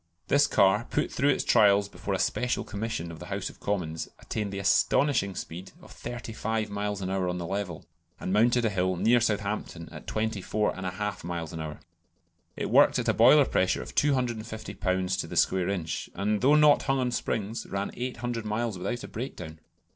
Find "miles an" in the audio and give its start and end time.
6.71-7.11, 11.23-11.59